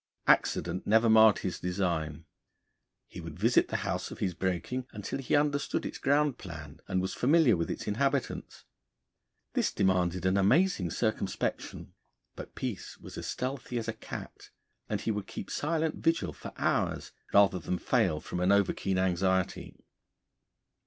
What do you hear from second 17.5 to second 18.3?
than fail